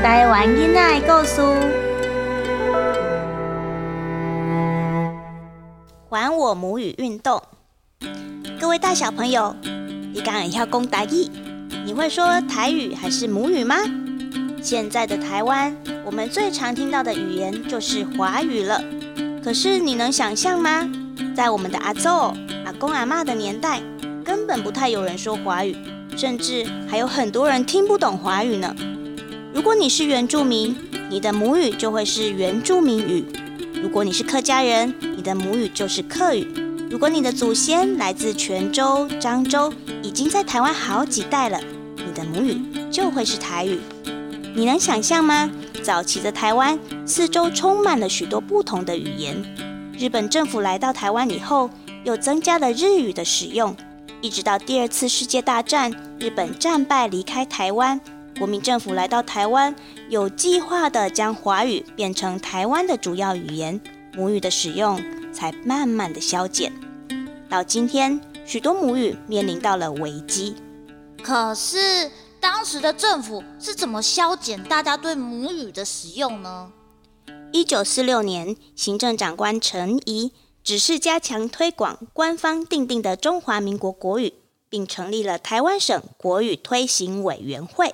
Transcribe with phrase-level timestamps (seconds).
[0.00, 1.42] 台湾囡仔的故事，
[6.08, 7.42] 还我母语运动。
[8.60, 9.56] 各位大小朋友，
[10.14, 11.28] 你敢要讲台语，
[11.84, 13.74] 你会说台语还是母语吗？
[14.62, 18.80] 现在的台湾，我们最常听到的语言就是华语了。
[19.42, 20.88] 可是你能想象吗？
[21.34, 23.80] 在我们的阿祖、阿公、阿妈的年代，
[24.24, 25.76] 根本不太有人说华语，
[26.16, 28.72] 甚至还有很多人听不懂华语呢。
[29.54, 30.76] 如果你是原住民，
[31.10, 33.24] 你的母语就会是原住民语；
[33.82, 36.46] 如果你是客家人，你的母语就是客语；
[36.90, 39.72] 如果你的祖先来自泉州、漳州，
[40.02, 41.58] 已经在台湾好几代了，
[41.96, 43.80] 你的母语就会是台语。
[44.54, 45.50] 你能想象吗？
[45.82, 49.42] 早期的台湾四周充满了许多不同的语言。
[49.98, 51.70] 日本政府来到台湾以后，
[52.04, 53.74] 又增加了日语的使用。
[54.20, 58.00] 一直到第二次世界大战，日本战败离开台湾，
[58.38, 59.74] 国民政府来到台湾，
[60.08, 63.80] 有计划的将华语变成台湾的主要语言，
[64.14, 66.72] 母语的使用才慢慢的消减。
[67.50, 70.54] 到今天，许多母语面临到了危机。
[71.22, 72.10] 可是。
[72.40, 76.70] 当时的政府是怎么消减大家对母语的使用呢？
[77.50, 84.34] 一九四六年，行政长官陈仪指示加强推广官方定定的中华民国国语，
[84.68, 87.92] 并成立了台湾省国语推行委员会，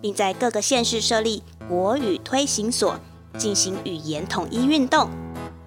[0.00, 2.98] 并在各个县市设立国语推行所，
[3.38, 5.08] 进行语言统一运动。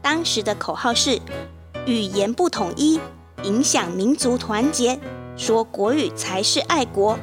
[0.02, 1.20] 当时的口号是
[1.86, 3.00] “语言不统一，
[3.44, 5.00] 影响民族团结，
[5.36, 7.18] 说国语才是爱国”。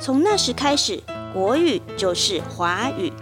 [0.00, 1.02] 从那时开始，
[1.32, 3.12] 国语就是华语。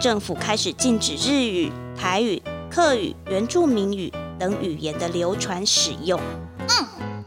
[0.00, 6.20] 政府开始禁止日语、台语、客语、原住民语等语言的流传使用。
[6.60, 7.17] 嗯，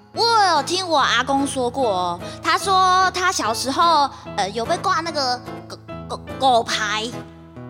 [0.51, 5.77] 有听我阿公说过哦，他说他小时候呃有被挂那个狗
[6.07, 7.07] 狗狗牌。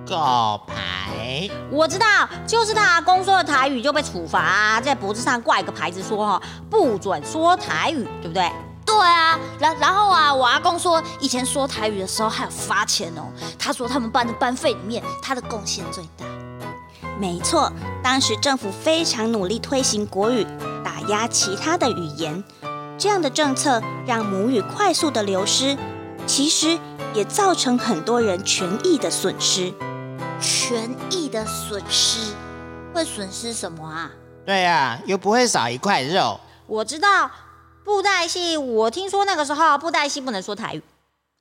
[0.08, 1.50] 狗牌？
[1.70, 8.52] 我知道，就是他阿公说的台语就被处罚，在脖子上挂一个牌子，说哈不准说台语，对不对？
[8.84, 13.22] 对啊，然然后啊，我阿公说以前说台语的时候还有发钱哦。
[13.58, 16.26] 他说他们班的班费里面，他的贡献最大。
[17.18, 17.72] 没错，
[18.04, 20.46] 当时政府非常努力推行国语，
[20.84, 22.44] 打压其他的语言。
[23.02, 25.76] 这样的政策让母语快速的流失，
[26.28, 26.78] 其实
[27.16, 29.74] 也造成很多人权益的损失。
[30.40, 32.32] 权益的损失
[32.94, 34.12] 会损失什么啊？
[34.46, 36.40] 对呀，又不会少一块肉。
[36.68, 37.32] 我知道。
[37.84, 40.84] 布袋戏，我听说那个时候布袋戏不能说台语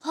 [0.01, 0.11] 啊！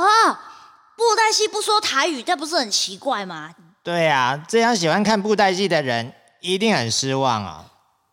[0.95, 3.49] 布袋戏不说台语，这不是很奇怪吗？
[3.83, 7.65] 对啊，这样喜欢看布袋戏的人一定很失望啊。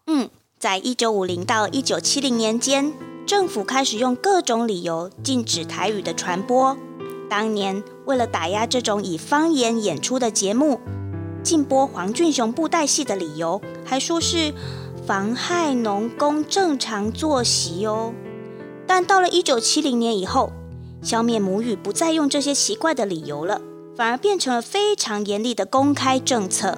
[0.07, 2.95] 嗯，在一九五零到一九七零年间，
[3.27, 6.77] 政府开始用各种理由禁止台语的传播。
[7.29, 10.81] 当年为了打压这种以方言演出的节目，
[11.43, 14.55] 禁播黄俊雄布袋戏的理由还说是。
[15.07, 18.13] 妨害农工正常作息哦，
[18.89, 20.51] 但到了一九七零年以后，
[21.01, 23.61] 消灭母语不再用这些奇怪的理由了，
[23.95, 26.77] 反而变成了非常严厉的公开政策。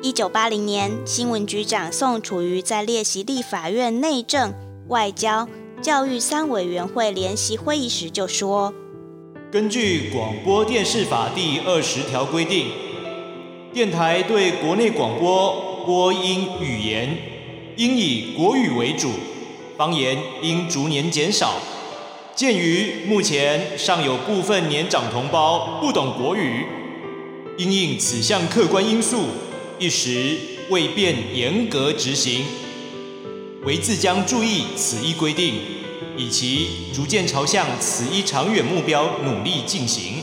[0.00, 4.54] 一九八零年，新闻局长宋楚瑜在列席立法院内政、
[4.88, 5.48] 外交、
[5.80, 8.74] 教育三委员会联席会议时就说
[9.50, 12.66] ：“根据广播电视法第二十条规定，
[13.72, 17.14] 电台对国内广播。”播音语言
[17.76, 19.10] 应以国语为主，
[19.76, 21.56] 方言应逐年减少。
[22.34, 26.64] 鉴于目前尚有部分年长同胞不懂国语，
[27.58, 29.24] 因应此项客观因素，
[29.78, 30.38] 一时
[30.70, 32.46] 未便严格执行，
[33.64, 35.54] 唯自将注意此一规定，
[36.16, 40.22] 以其逐渐朝向此一长远目标努力进行。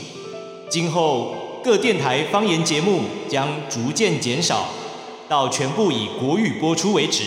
[0.70, 4.68] 今后各电台方言节目将逐渐减少。
[5.28, 7.24] 到全部以国语播出为止。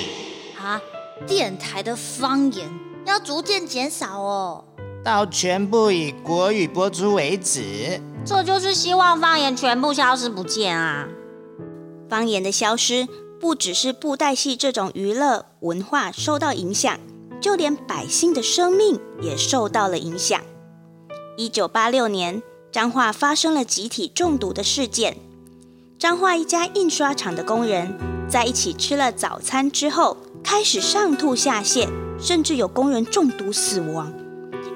[0.58, 0.80] 啊，
[1.26, 2.70] 电台的方言
[3.06, 4.64] 要逐渐减少哦。
[5.04, 11.08] 到全部以国语播出为止，这就是希望方言全部消失不见啊。
[12.08, 13.08] 方言的消失，
[13.46, 17.00] 不只是布袋戏这种娱乐文化受到影响，
[17.40, 20.42] 就连百姓的生命也受到了影响。
[21.38, 25.18] 一九八六年，彰化发生了集体中毒的事件。
[26.00, 27.96] 彰化一家印刷厂的工人
[28.28, 31.88] 在一起吃了早餐之后，开始上吐下泻，
[32.20, 34.12] 甚至有工人中毒死亡。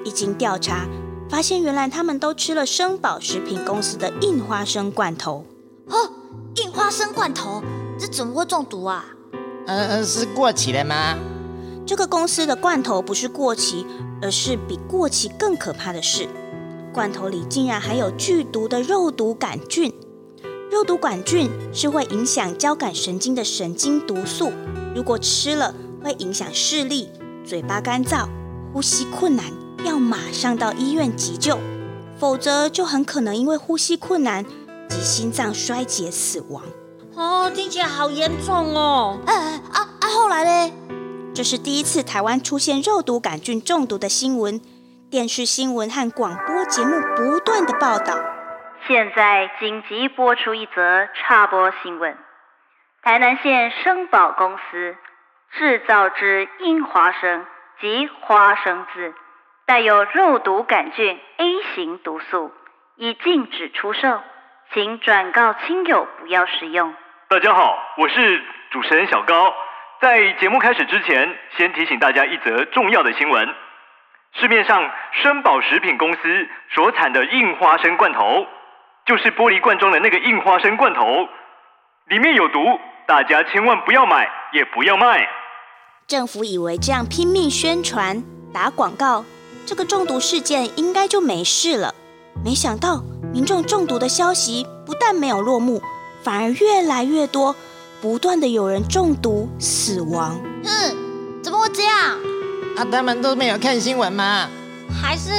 [0.04, 0.86] 一经调查，
[1.28, 5.44] 发现原来他们都吃了生宝食品公司的印花生罐头。
[5.88, 6.12] 哦，
[6.54, 7.60] 印花生罐头，
[8.00, 9.04] 这怎么会中毒啊？
[9.66, 11.18] 嗯嗯，是过期了吗？
[11.86, 13.84] 这个公司的罐头不是过期，
[14.22, 16.26] 而是比过期更可怕的是，
[16.94, 19.92] 罐头里竟然还有剧毒的肉毒杆菌。
[20.72, 24.50] 肉毒杆菌是会影响交感神经的神经毒素，
[24.96, 27.10] 如果吃了会影响视力、
[27.44, 28.26] 嘴巴干燥、
[28.72, 29.44] 呼吸困难，
[29.84, 31.58] 要马上到医院急救，
[32.18, 34.42] 否则就很可能因为呼吸困难
[34.88, 36.62] 及心脏衰竭死亡。
[37.16, 39.18] 哦，听起来好严重哦。
[39.26, 40.08] 哎哎啊啊！
[40.08, 40.72] 后来嘞？
[41.34, 44.60] 这是第一次台湾出现肉毒杆菌中毒的新闻，
[45.10, 48.14] 电视新闻和广播节目不断的报道。
[48.86, 52.16] 现在紧急播出一则插播新闻：
[53.02, 54.96] 台南县生宝公司
[55.58, 57.44] 制造之樱花生
[57.80, 59.14] 及花生籽
[59.66, 62.50] 带有肉毒杆菌 A 型毒素，
[62.96, 64.20] 已禁止出售，
[64.72, 66.94] 请转告亲友不要食用。
[67.28, 68.40] 大家好，我是
[68.70, 69.52] 主持人小高。
[70.00, 73.52] 在节目开始之前，先提醒大家一则重要的新闻：
[74.34, 74.88] 市面上
[75.24, 78.46] 生宝食品公司所产的硬花生罐头。
[79.06, 81.28] 就是玻璃罐装的那个硬花生罐头，
[82.06, 82.78] 里面有毒，
[83.08, 85.28] 大家千万不要买，也不要卖。
[86.06, 88.22] 政府以为这样拼命宣传、
[88.54, 89.24] 打广告，
[89.66, 91.92] 这个中毒事件应该就没事了。
[92.44, 93.02] 没想到，
[93.32, 95.80] 民众中毒的消息不但没有落幕，
[96.22, 97.54] 反而越来越多，
[98.00, 100.36] 不断的有人中毒死亡。
[100.64, 100.96] 哼，
[101.42, 102.18] 怎么会这样？
[102.76, 104.48] 啊，他们都没有看新闻吗？
[105.00, 105.30] 还是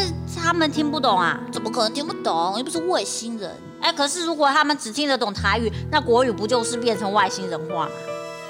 [0.42, 1.38] 他们听不懂啊？
[1.52, 2.58] 怎么可能听不懂？
[2.58, 3.52] 又不是外星人。
[3.82, 7.92] 哎，可是如果他们只听得懂台语，那国语不就是变成外星人话吗？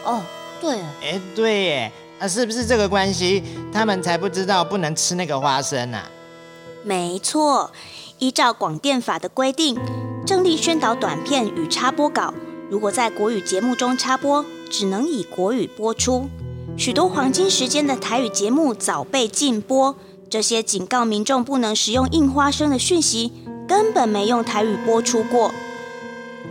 [0.06, 0.22] 哦，
[0.62, 0.78] 对。
[1.02, 6.04] 哎，对耶，啊，是不是这个关系，他们才不知道不能吃那个花生啊？
[6.84, 7.72] 没错，
[8.22, 9.76] 依照广电法的规定，
[10.28, 12.32] 正力宣导短片与插播稿，
[12.70, 16.30] 如果在国语节目中插播，只能以国语播出。
[16.78, 19.96] 许多黄金时间的台语节目早被禁播。
[20.30, 23.34] 这些警告民众不能食用硬花生的讯息，
[23.68, 25.52] 根本没用台语播出过。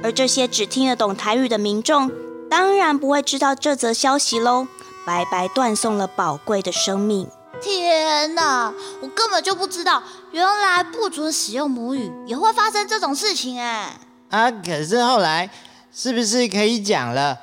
[0.03, 2.11] 而这些只听得懂台语的民众，
[2.51, 4.67] 当然不会知道这则消息喽，
[5.07, 7.29] 白白断送了宝贵的生命。
[7.61, 10.03] 天哪，我根本就不知道，
[10.33, 13.95] 原来不准使用母语也会发生这种事情哎！
[14.31, 15.51] 啊，可是后来
[15.93, 17.39] 是不是可以讲了？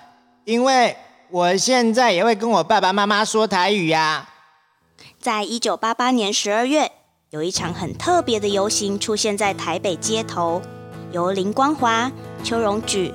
[0.46, 0.96] 因为
[1.30, 4.30] 我现在也会跟我爸爸妈妈说台语呀。
[5.20, 6.92] 在一九八八年十二月，
[7.32, 10.62] 有一场很特别的游行出现在台北街头，
[11.12, 12.10] 由林光华、
[12.44, 13.14] 邱荣举、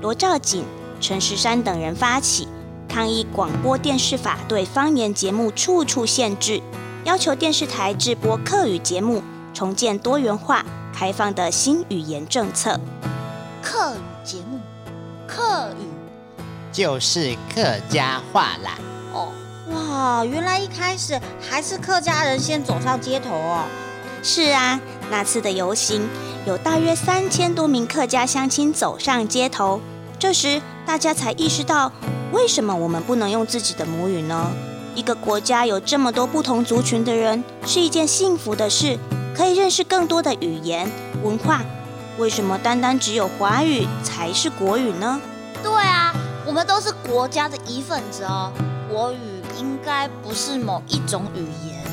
[0.00, 0.64] 罗兆锦、
[1.00, 2.48] 陈石山等人发起，
[2.92, 6.60] 抗议广播电视法对方言节目处处限制，
[7.04, 9.22] 要求电视台制播客语节目，
[9.54, 10.62] 重建多元化、
[10.94, 12.78] 开放的新语言政策。
[13.62, 14.60] 客语节目，
[15.26, 15.86] 客语
[16.70, 18.76] 就是客家话啦。
[19.14, 19.32] 哦。
[19.70, 23.64] 哇，原来一开始还是客家人先走上街头哦。
[24.22, 24.78] 是啊，
[25.10, 26.06] 那次的游行
[26.46, 29.80] 有大约三千多名客家乡亲走上街头。
[30.18, 31.90] 这时大家才意识到，
[32.32, 34.50] 为什么我们不能用自己的母语呢？
[34.94, 38.98] 一个国家有这么多不同族群的人，是一件幸福的事，
[39.36, 40.90] 可以认识更多的语言
[41.22, 41.62] 文化。
[42.18, 45.20] 为什么单单只有华语才是国语呢？
[45.62, 46.12] 对啊，
[46.46, 48.50] 我们都是国家的一份子哦，
[48.90, 49.16] 国语。
[49.58, 51.84] 应该不是某一种语言，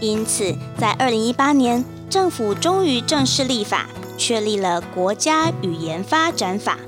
[0.00, 6.78] 因此在二零一八年，政府终于正式立法，确立了《国家语言发展法》，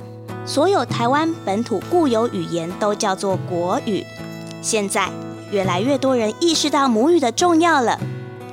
[0.47, 4.07] 所有台湾本土固有语言都叫做国语。
[4.63, 5.11] 现在
[5.51, 7.99] 越来越多人意识到母语的重要了。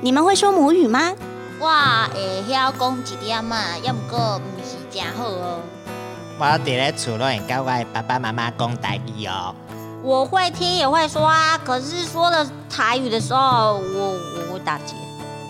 [0.00, 1.12] 你们会说母语吗？
[1.60, 1.68] 我
[2.12, 5.60] 会晓讲一点嘛，要不过唔是真好哦。
[6.36, 9.54] 我伫咧厝内跟我爸爸妈妈讲台语哦。
[10.02, 14.94] 我会听也会说啊，可是说了台语的时候，我我会打结。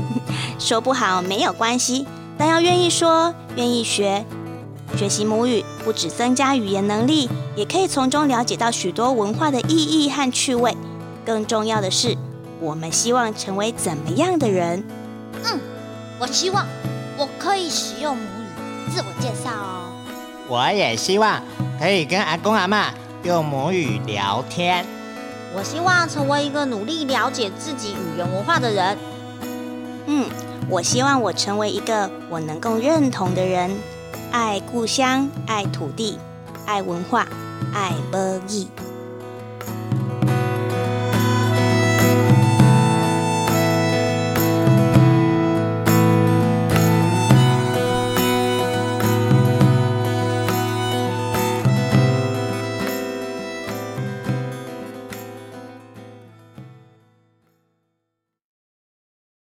[0.60, 4.24] 说不好没有关系，但要愿意说，愿意学。
[4.96, 10.76] 学习母语不止增加语言能力，也可以从中了解到许多文化的意义和趣味。
[11.26, 12.16] 更重要的是，
[12.60, 14.84] 我们希望成为怎么样的人？
[15.44, 15.58] 嗯，
[16.20, 16.66] 我希望
[17.18, 19.92] 我可以使用母语自我介绍哦。
[20.48, 21.42] 我也希望
[21.80, 22.92] 可以跟阿公阿妈。
[23.24, 24.84] 用母语聊天。
[25.56, 28.98] 我希望成为一个努力了解自己语言文化的人。
[30.06, 30.26] 嗯，
[30.68, 33.70] 我希望我成为一个我能够认同的人，
[34.36, 36.18] 爱故乡，爱土地，
[36.66, 37.24] 爱文化，
[37.72, 38.66] 爱母语。